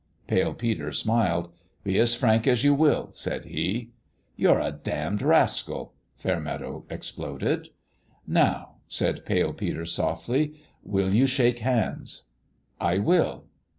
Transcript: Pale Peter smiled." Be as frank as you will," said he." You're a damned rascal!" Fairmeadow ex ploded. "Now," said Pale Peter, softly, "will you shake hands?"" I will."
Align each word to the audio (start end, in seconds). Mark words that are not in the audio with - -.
Pale 0.25 0.55
Peter 0.55 0.91
smiled." 0.91 1.51
Be 1.83 1.99
as 1.99 2.15
frank 2.15 2.47
as 2.47 2.63
you 2.63 2.73
will," 2.73 3.11
said 3.13 3.45
he." 3.45 3.91
You're 4.35 4.59
a 4.59 4.71
damned 4.71 5.21
rascal!" 5.21 5.93
Fairmeadow 6.23 6.85
ex 6.89 7.11
ploded. 7.11 7.67
"Now," 8.25 8.77
said 8.87 9.27
Pale 9.27 9.53
Peter, 9.53 9.85
softly, 9.85 10.55
"will 10.83 11.13
you 11.13 11.27
shake 11.27 11.59
hands?"" 11.59 12.23
I 12.91 12.97
will." 12.97 13.45